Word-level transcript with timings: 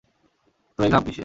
তো 0.75 0.79
এই 0.83 0.89
ঘাম 0.89 1.03
কিসের? 1.03 1.19